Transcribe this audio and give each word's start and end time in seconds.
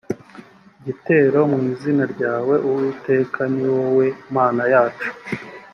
gitero 0.85 1.39
mu 1.51 1.59
izina 1.73 2.03
ryawe 2.13 2.55
uwiteka 2.67 3.39
ni 3.55 3.67
wowe 3.75 4.05
mana 4.35 4.63
yacu 4.73 5.09